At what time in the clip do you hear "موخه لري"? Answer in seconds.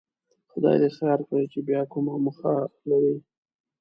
2.25-3.15